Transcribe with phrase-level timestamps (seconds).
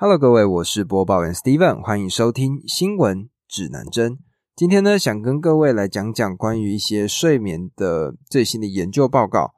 [0.00, 4.16] Hello，各位，我是播报员 Steven，欢迎收听新闻指南针。
[4.54, 9.54] 今天呢，想跟各位来讲讲关于一些睡眠的最新的研究报告。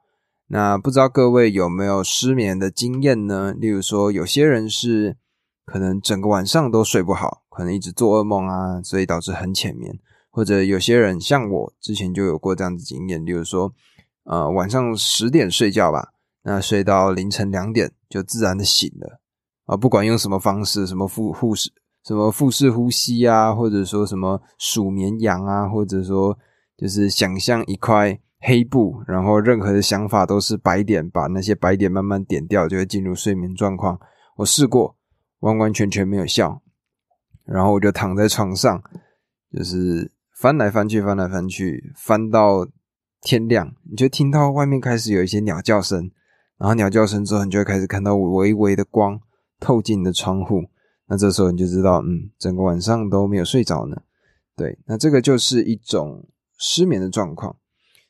[0.47, 3.53] 那不知道各位有没有失眠的经验呢？
[3.55, 5.15] 例如说，有些人是
[5.63, 9.93] 可能整个晚上都睡不好，可能一直做噩梦啊，所以导致很浅眠；
[10.31, 13.71] 或者有些人像我之前就有过这样子经验，例如说，
[14.23, 19.20] 呃，晚上十点睡觉吧，那睡到凌晨两点就自然的醒了。
[19.65, 21.71] 啊，不管用什么方式，什么腹护士，
[22.03, 26.37] 什么腹式呼吸啊，或者说什么数绵羊啊，或者说
[26.77, 33.99] 就是想象一块黑布，然后任何的想法都是白点，把那些白点慢慢点掉，就会进入睡眠状况。
[34.37, 34.95] 我试过，
[35.41, 36.61] 完完全全没有效。
[37.45, 38.81] 然后我就躺在床上，
[39.51, 42.67] 就是翻来翻去，翻来翻去，翻到
[43.21, 46.09] 天亮，你就听到外面开始有一些鸟叫声，
[46.57, 49.19] 然后鸟叫声之后，你就会开始看到微微的光。
[49.61, 50.63] 透进的窗户，
[51.07, 53.95] 那这时候你就知道，嗯，整个晚上都没有睡着呢。
[54.57, 57.55] 对，那这个就是一种失眠的状况。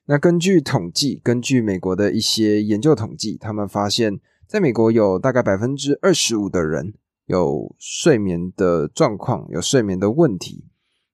[0.06, 6.96] 那根据统计，根据美国的一些研究统计，他们发现，在美国有大概百分之二十五的人
[7.28, 10.66] 有睡眠的状况，有睡眠的问题。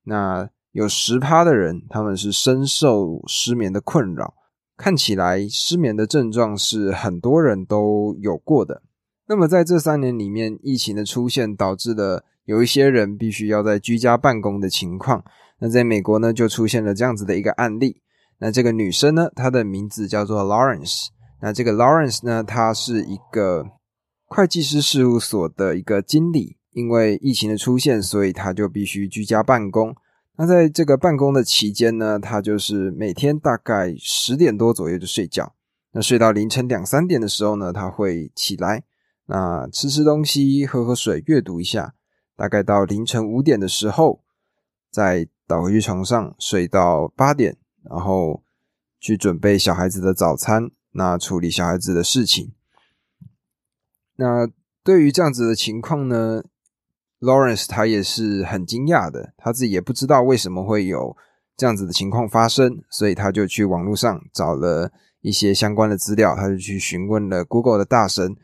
[0.04, 4.36] 那有十趴的人，他们是深受失眠的困扰。
[4.78, 8.84] 看起来，失眠的症状是很多人都有过的。
[9.30, 15.24] 那么在这三年里面，疫情的出现导致了有一些人必须要在居家办公的情况。
[15.60, 18.02] 那在美国呢，就出现了这样子的一个案例。
[18.40, 21.08] 那这个女生呢，她的名字叫做 Lawrence。
[21.42, 23.66] 那这个 Lawrence 呢，她是一个
[24.26, 26.58] 会计师事务所的一个经理。
[26.72, 29.96] 因为疫情的出现，所以她就必须居家办公。
[30.38, 35.56] 那在这个办公的期间呢，她就是每天大概十点多左右就睡觉。
[35.92, 38.84] 那睡到凌晨两三点的时候呢，她会起来。
[39.28, 41.94] 那吃吃东西，喝喝水，阅读一下，
[42.36, 44.24] 大概到凌晨五点的时候，
[44.90, 48.42] 再倒回去床上睡到八点，然后
[49.00, 52.54] 去准备小孩子的早餐，那处理小孩子的事情。
[54.16, 54.48] 那
[54.82, 56.42] 对于这样子的情况呢
[57.20, 61.16] ，Lawrence 他也是很惊讶的，他自己也不知道为什么会有
[61.58, 68.38] 这样子的情况发生，所以他就去网络上找了一些相关的资料，他就去询问了 Google 的大神。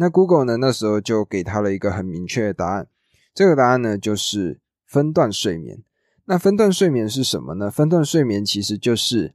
[0.00, 0.58] 那 Google 呢？
[0.58, 2.86] 那时候就给他了一个很明确的答案。
[3.34, 5.82] 这个答案呢，就是分段睡眠。
[6.26, 7.68] 那分段睡眠是什么呢？
[7.68, 9.34] 分段睡眠其实就是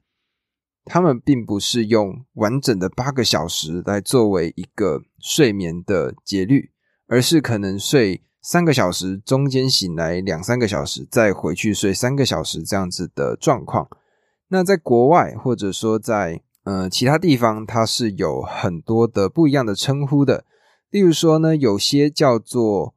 [0.85, 6.71] 他们并不是用完整的八个小时来作为一个睡眠的节律，
[7.07, 13.89] 而是可能睡三个小时，中间醒来两三个小时，再回去睡三个小时这样子的状况。
[14.47, 20.45] 那在国外，或者说在呃其他地方，它是有很多的不一样的称呼的。
[20.93, 22.93] 例如说呢，有些叫做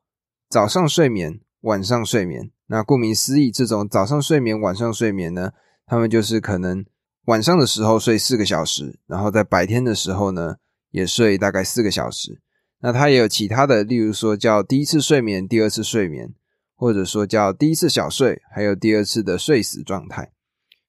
[0.50, 2.50] 早上睡眠、晚上睡眠。
[2.66, 5.52] 那顾名思义，这种早上睡眠、晚上睡眠呢，
[5.86, 6.84] 他们就是可能
[7.24, 10.56] 晚上的时候睡四个小时，然后在白天的时候呢，
[10.90, 12.42] 也睡大概四个小时。
[12.80, 16.34] 那它也有其他的，例如说叫第一次睡眠、第二次睡眠，
[16.74, 20.32] 或者说叫第一次小睡，还有第二次的睡死状态。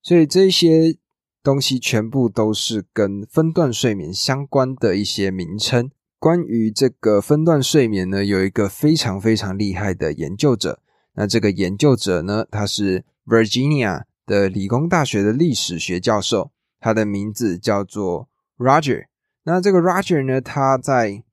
[0.03, 0.97] 所以这些
[1.41, 5.90] 东西全部都是跟分段睡眠相关的一些名称。
[6.19, 10.81] 关于这个分段睡眠呢，有一个非常非常厉害的研究者。
[11.13, 19.05] 那这个研究者呢，他是 Virginia 的理工大学的历史学教授，他的名字叫做 Roger。
[19.44, 21.23] 那这个 Roger 呢，他在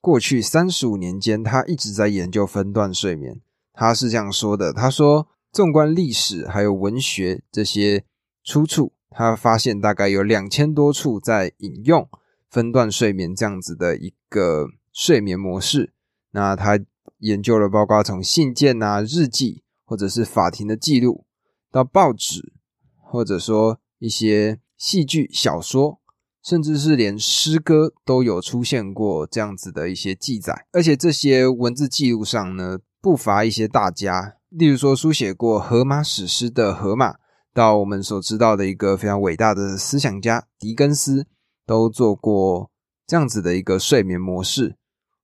[0.00, 3.40] 过去三十五年间，他一直在研究分段睡眠。
[3.72, 8.04] 他是这样说的：他说，纵观历史还有文学这些
[8.44, 12.08] 出处，他发现大概有两千多处在引用。
[12.50, 15.92] 分段睡眠这样子的一个睡眠模式，
[16.32, 16.80] 那他
[17.18, 21.24] 研究了包括从信件啊、日记，或者是法庭的记录，
[21.70, 22.52] 到报纸，
[23.00, 26.00] 或者说一些戏剧、小说，
[26.42, 30.66] 甚至是连诗歌都有出现过这样子的一些记载。
[30.72, 37.14] 而且这些文字记录上呢，不乏一些大家，例如说书写过《荷马史诗》的荷马，
[37.54, 41.28] 到我们所知道的一个非常伟大的思想家狄更斯。
[41.70, 42.68] 都做过
[43.06, 44.74] 这样子的一个睡眠模式，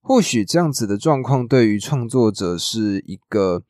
[0.00, 3.64] 或许这样子的状况对于创作者是一个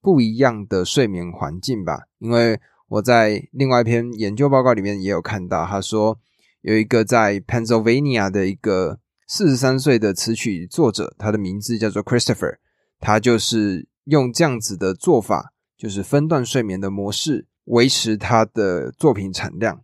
[0.00, 2.04] 不一样的睡眠环境吧。
[2.20, 2.58] 因为
[2.88, 6.18] 我在另外一篇研究报告里面也有看到，他说
[6.62, 8.98] 有一个在 Pennsylvania 的一个
[9.28, 12.56] 四十三岁的词曲作者，他的名字叫做 Christopher，
[12.98, 19.82] 他就是用这样子的做法，就是分段睡眠的模式，维持他的作品产量。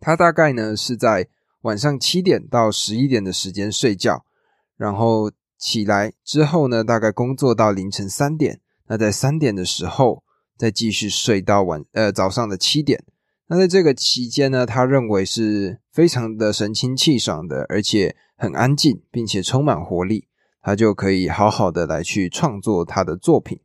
[0.00, 1.28] 他大概呢是在。
[1.62, 4.24] 晚上七点到十一点的时间睡觉，
[4.76, 10.22] 然后起来之后呢，大概工作到凌晨三点，那在三点的时候
[10.56, 13.04] 再继续睡到晚呃早上的七点。
[13.46, 20.26] 那在这个期间呢，他认为是非常的神清气爽的，而且很安静，并且充满活力，
[20.62, 23.60] 他就可以好好的来去创作他的作品。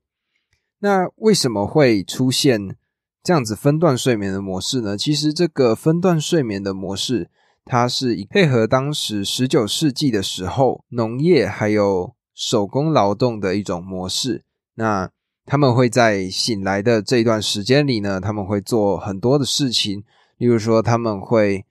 [0.79, 2.75] 那为什么会出现
[3.23, 4.97] 这样子分段睡眠的模式呢？
[4.97, 7.31] 其实这个分段睡眠的模式，
[7.67, 14.43] 它是以配合当时十九世纪的时候农业还有手工劳动的一种模式。
[14.75, 15.09] 那
[15.45, 20.03] 他们会在醒来的这一段时间里呢，他们会做很多的事情，
[20.37, 21.65] 例如说他们会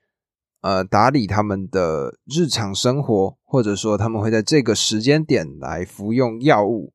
[0.61, 6.93] 呃打理他们的日常生活，或者说他们会在这个时间点来服用药物，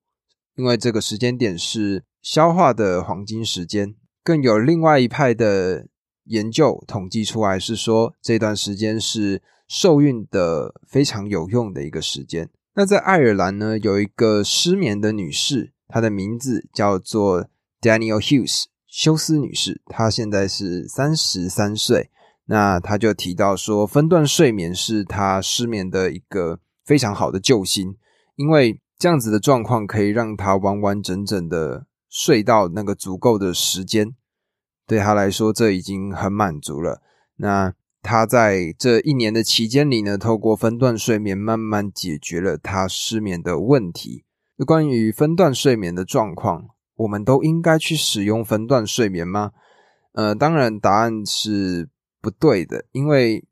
[0.56, 3.94] 因为这个时间点是消化的黄金时间。
[4.24, 5.86] 更有另外一派的
[6.24, 12.48] 研究统计出来是说，这段时间是受孕的非常有用的一个时间。
[12.74, 15.72] 那在爱尔兰呢，有一个失眠的女士。
[15.88, 17.46] 她的名字叫做
[17.82, 19.82] Daniel Hughes，休斯女士。
[19.88, 22.08] 她现在是三十三岁。
[22.46, 27.94] 那她就提到说，分段睡眠是她失眠的一个非常好的救星，
[28.36, 34.14] 因为这样子的状况可以让她完完整整的睡到那个足够的时间。
[34.86, 37.02] 对他来说，这已经很满足了。
[37.36, 44.24] 那他在这一年的期间里呢，透过分段睡眠，慢慢解决了他失眠的问题。
[44.66, 49.52] 关于分段睡眠的状况，我们都应该去使用分段睡眠吗？
[50.12, 51.88] 呃，当然，答案是
[52.20, 53.44] 不对的，因为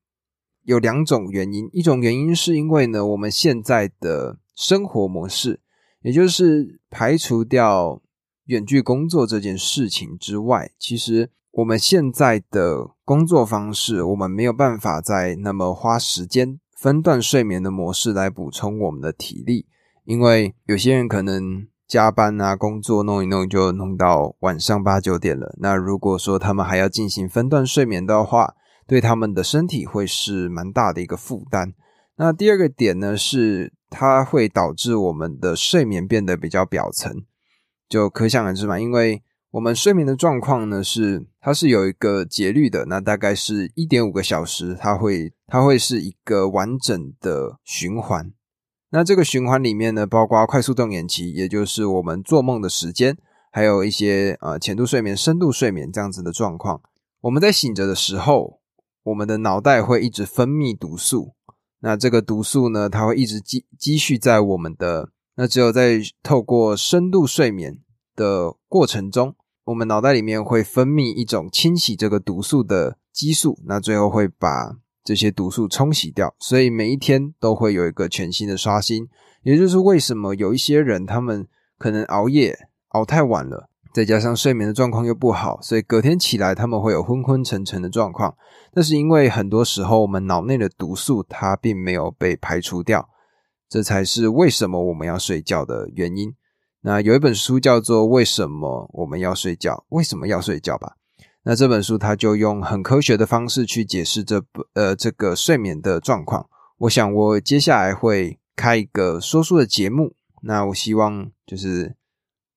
[0.64, 1.68] 有两种原因。
[1.72, 5.60] 一种原因是因为呢，我们现在的生活模式，
[6.02, 8.00] 也就是排除掉
[8.46, 19.66] 远距工作这件事情之外，其实我们现在的工作方式，我们没有办法在那么花时间分段睡眠的模式来补充我们的体力。
[20.04, 25.54] 因为有些人可能加班啊，工作弄一弄就弄到晚上八九点了。
[25.58, 28.54] 那如果说他们还要进行分段睡眠的话，
[28.86, 31.74] 对他们的身体会是蛮大的一个负担。
[32.16, 37.24] 那第二个点呢，是它会导致我们的睡眠变得比较表层，
[37.90, 38.80] 就可想而知嘛。
[38.80, 48.32] 因为我们睡眠的状况呢，是它是有一个节律的，那大概是一点五个小时，它会它会是一个完整的循环。
[48.90, 53.18] 那这个循环里面呢，包括快速动眼期，也就是我们做梦的时间，
[53.50, 56.80] 还有一些呃浅度睡眠、深度睡眠这样子的状况。
[57.22, 58.60] 我们在醒着的时候，
[59.02, 61.34] 我们的脑袋会一直分泌毒素。
[61.80, 65.10] 那这个毒素呢，它会一直积积蓄在我们的。
[65.36, 67.78] 那只有在透过深度睡眠
[68.14, 69.34] 的过程中，
[69.64, 73.58] 我们脑袋里面会分泌一种清洗这个毒素的激素。
[73.64, 74.76] 那最后会把。
[75.02, 79.08] 这些毒素冲洗掉，所以每一天都会有一个全新的刷新。
[79.42, 81.48] 也就是为什么有一些人他们
[81.78, 82.54] 可能熬夜
[82.88, 88.36] 熬太晚了，再加上睡眠的状况又不好，所以隔天起来他们会有昏昏沉沉的状况。
[88.74, 93.08] 那是因为很多时候我们脑内的毒素它并没有被排除掉，
[93.70, 96.34] 这才是为什么我们要睡觉的原因。
[96.82, 100.96] 那有一本书叫做《为什么我们要睡觉》，为什么要睡觉吧？
[101.44, 106.48] 那这本书它就用很科学的方式去解释这不呃这个睡眠的状况。
[106.78, 111.94] 我想我接下来会开一个说书的节目，那我希望就是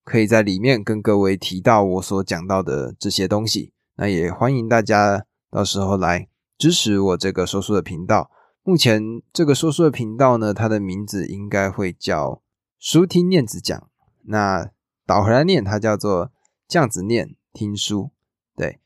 [0.04, 3.72] 可以在里面跟各位提到我所讲到的这些东西。
[3.96, 6.27] 那也欢迎大家到时候来
[6.58, 8.32] 支持我这个说书的频道。
[8.65, 12.41] 目前这个说书的频道呢，它的名字应该会叫
[12.79, 13.89] 书听念子讲。
[14.25, 14.72] 那
[15.05, 16.32] 倒回来念，它叫做
[16.65, 18.12] 这样子念听书。
[18.55, 18.79] 对，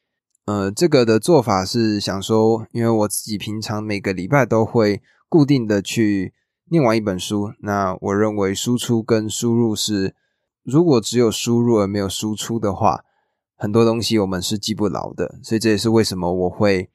[0.45, 6.33] 呃，这个的做法是想说，因为我自己平常每个礼拜都会固定的去
[6.71, 10.15] 念完一本书，那我认为输出跟输入是，
[10.63, 13.05] 如果只有输入而没有输出的话，
[13.55, 16.89] 很多东西我们是记不牢的，所以这也是为什么我会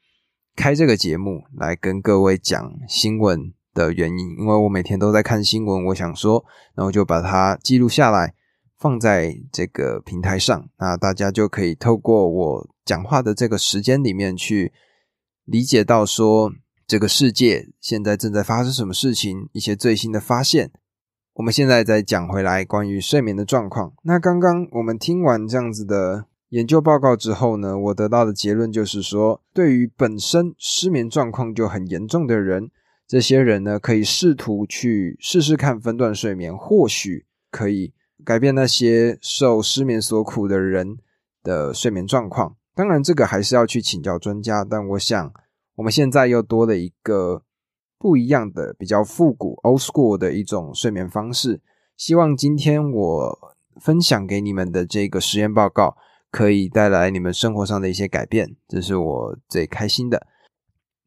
[0.56, 6.44] 开这个节目来跟各位讲新闻的原因，因为我每天都在看新闻，我想说，
[6.74, 8.34] 然后就把它记录下来。
[8.78, 14.72] 放在这个平台上，那大家就可以透过我讲话的这个时间里面去
[15.44, 16.50] 理解到说
[16.84, 20.72] 这个世界现在正在发生什么事情，一些最新的发现。
[21.34, 23.92] 我们现在再讲回来关于睡眠的状况。
[24.02, 32.70] 那刚刚我们听完这样子的研究报告之后呢，我得到的结论就是说，对于本身失眠状况就很严重的人，
[33.06, 37.94] 这些人呢可以试图去试试看分段睡眠，或许可以。
[38.24, 40.98] 改变那些受失眠所苦的人
[41.42, 44.62] 的睡眠状况，当然这个还是要去请教专家。
[44.62, 45.32] 但我想，
[45.74, 47.42] 我们现在又多了一个
[47.98, 51.60] 不一样的、比较复古 （old school） 的一种睡眠方式。
[51.96, 53.38] 希望今天我
[53.80, 55.96] 分享给你们的这个实验报告，
[56.32, 60.26] 可以带来你们生活上的一些改变，这是我最开心的。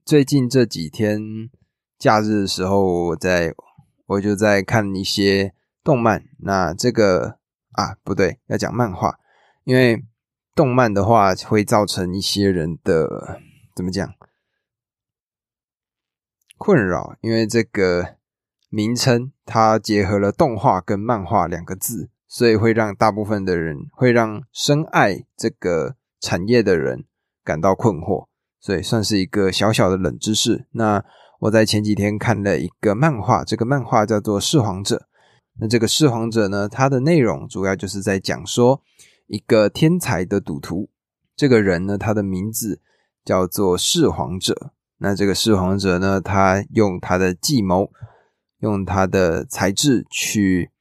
[0.05, 1.49] 最近这几天
[1.97, 3.55] 假日的时候，我在
[4.05, 6.23] 我就在看一些动漫。
[6.37, 7.39] 那这个
[7.71, 9.19] 啊，不对，要讲漫画，
[9.63, 10.05] 因为
[10.53, 13.41] 动漫的话会造成一些人的
[13.75, 14.13] 怎么讲
[16.59, 18.17] 困扰，因为这个
[18.69, 27.05] 名称它结合了动画跟漫画两个字，所以会让大部分的人会让深爱这个产业的人
[27.43, 28.27] 感到困惑，
[28.59, 30.65] 所以算是一个小小的冷知识。
[30.71, 31.03] 那
[31.41, 34.95] 我在前几天看了一个漫画，这个漫画叫做《弑皇者》。
[35.59, 38.81] 那这个弑皇者呢，它的内容主要就是在讲说
[39.27, 40.89] 一个天才的赌徒，
[41.35, 42.81] 这个人呢，他的名字
[43.23, 44.71] 叫做弑皇者。
[44.97, 47.91] 那这个弑皇者呢，他用他的计谋，
[48.59, 50.71] 用他的才智去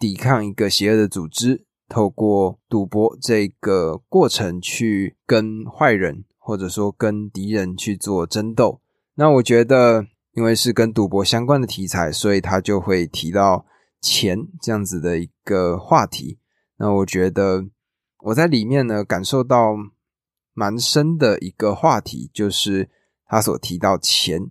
[0.00, 8.80] 抵抗一个邪恶的组织，透过赌博这个过程去跟坏人或者说跟敌人去做争斗。
[9.16, 13.66] 那我觉得，因为是跟赌博相关的题材，所以他就会提到
[14.00, 16.38] 钱这样子的一个话题。
[16.78, 17.66] 那我觉得
[18.20, 19.76] 我在里面呢，感受到
[20.54, 22.88] 蛮深的一个话题，就是
[23.26, 24.50] 他所提到钱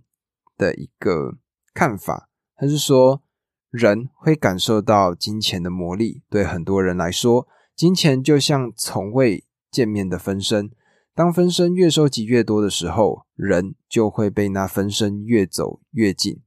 [0.56, 1.36] 的一个
[1.74, 2.28] 看法。
[2.54, 3.22] 他是说，
[3.70, 6.22] 人会感受到金钱的魔力。
[6.28, 10.70] 对很多人来说，金钱就像从未见面的分身。
[11.14, 16.40] 当分身越收集越多的时候，人就会被那分身越走越近。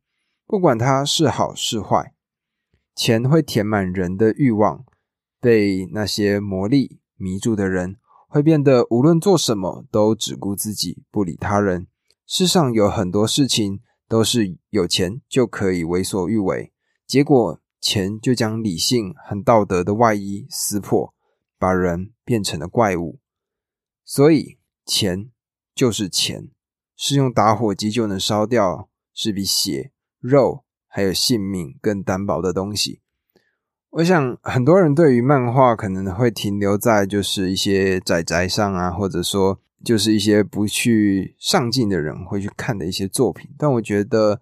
[0.45, 2.13] 不管它是好是坏，
[2.95, 4.83] 钱会填满人的欲望。
[5.39, 11.87] 被那些魔力迷住的人，会变得无论做什么都只顾自己，不理他人。
[12.25, 16.72] 世上有很多事情都是有钱就可以为所欲为，
[17.05, 21.13] 结果钱就将理性和道德的外衣撕破，
[21.59, 23.19] 把人变成了怪物。
[24.05, 25.29] 所以，钱
[25.75, 26.49] 就是钱，
[26.95, 33.01] 是用打火机就能烧掉，是比血、肉还有性命更单薄的东西。
[33.91, 43.51] 我想，很多人对于漫画可能会停留在就是一些宅宅上啊，或者说就是一些不去上进的人会去看的一些作品。
[43.57, 44.41] 但我觉得，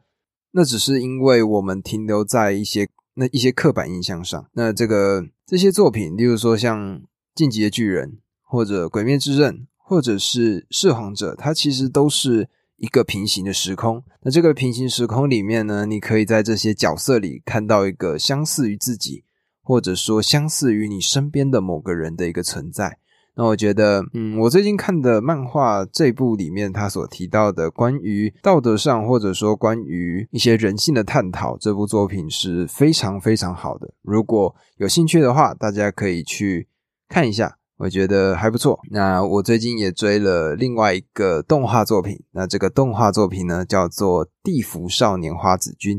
[0.52, 4.46] 那只是因为我们停留在一些那一些刻板印象上。
[4.54, 7.00] 那这个这些作品，例如说像
[7.34, 8.10] 《进击的巨人》。
[8.54, 14.04] 或者《鬼灭之刃》，或者是《弑皇者》，它其实都是一个平行的时空。
[14.24, 19.24] 那这个平行时空里面呢，你可以在这些角色里看到一个相似于自己，
[19.64, 22.98] 或者说相似于你身边的某个人的一个存在。
[23.36, 33.94] 那我觉得，嗯，我最近看的漫画这部里面，他所提到的关于道德上，或者说关于一些人性的探讨，这部作品是非常非常好的。
[34.02, 36.68] 如果有兴趣的话，大家可以去
[37.08, 37.58] 看一下。
[37.78, 38.80] 我觉得还不错。
[38.92, 45.98] 那我最近也追了另外一个动画作品，那这个动画作品呢叫做《地府少年花子君》。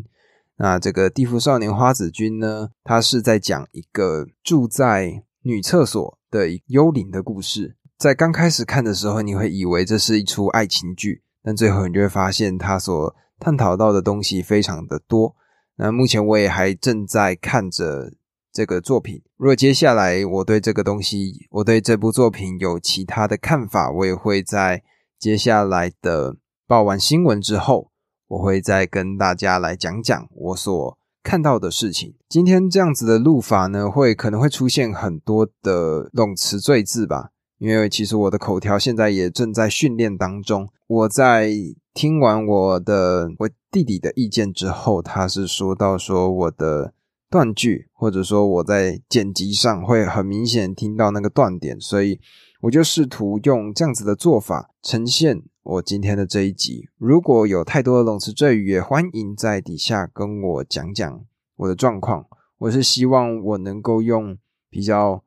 [0.59, 7.77] 那这个《地府少年花子君》呢，它是在讲一个住在女厕所的幽灵的故事。
[7.97, 15.37] 在刚开始看的时候，你会以为这是一出爱情剧，但最后你就会发现它所探讨到的东西非常的多。
[15.77, 18.15] 那目前我也还正在看着。
[18.55, 24.83] 这个作品，如果接下来我对这个东西，我对这部作品有其他的看法，我也会在
[25.19, 26.37] 接下来的
[26.67, 27.91] 报完新闻之后，
[28.29, 32.15] 我会再跟大家来讲讲我所看到的事情。
[32.29, 40.69] 今天这样子的录法呢，会可能会出现很多的冗词赘字吧，因为其实我的口条现在也正在训练当中。
[40.87, 41.53] 我在
[41.95, 46.95] 听完我的我弟弟的意见之后，他是说到说我的。
[47.33, 52.21] 断句，或者说我在剪辑上会很明显听到那个断点，所以
[52.61, 56.89] 我就试图用这样子的做法呈现我今天的这一集。
[56.99, 62.27] 如果有太多的冗词赘语，也欢迎在底下跟我讲讲我的状况。
[62.59, 64.37] 我是希望我能够用
[64.69, 65.23] 比较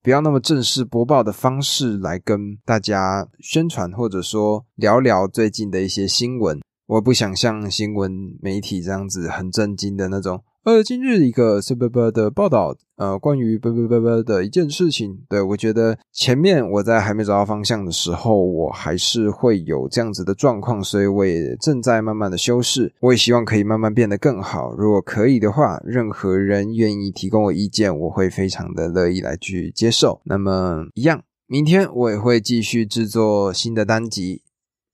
[0.00, 6.60] 不要那么正式播报的方式来跟大家宣传，或者说聊聊最近的一些新闻。
[6.86, 10.44] 我不想像新闻媒体这样子很震惊的那种。
[10.64, 15.24] 呃，今日一个是不不的报道，呃，关于不不不不的一件事情。
[15.28, 22.94] 对我觉得前面我在还没找到方向的时候，我还是会有这样子的状况，所以我也正在慢慢的修饰。
[23.00, 24.72] 我也希望可以慢慢变得更好。
[24.72, 30.20] 如果可以的话，任何人愿意提供我意见，我会非常的乐意来去接受。
[30.26, 34.42] 那么一样，明天我也会继续制作新的单集。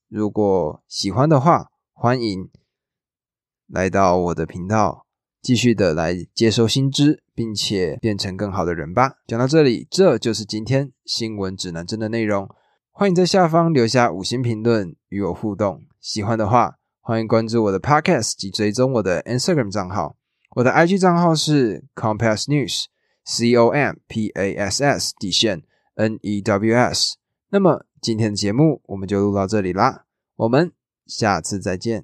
[0.08, 2.48] 如果喜欢的话，欢迎
[3.66, 5.04] 来到我的频道，
[5.48, 9.14] 继续的来接收新知，并且变成更好的人吧。
[9.26, 12.46] 讲到这里，这就是今天新闻指南针的内容。
[12.90, 15.86] 欢迎在下方留下五星评论与我互动。
[16.02, 20.16] 喜欢的话，欢迎关注我的 Podcast 及追踪我的 Instagram 账号。
[20.56, 25.62] 我的 IG 账号是 Compass News，C O M P A S S 底线
[25.94, 27.16] N E W S。
[27.48, 30.04] 那么今天的节目我们就录到这里啦，
[30.36, 30.70] 我们
[31.06, 31.96] 下次再见。